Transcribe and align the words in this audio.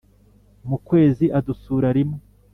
Mu 0.69 0.77
kwezi 0.87 1.25
adusura 1.37 1.87
rimwe. 1.97 2.19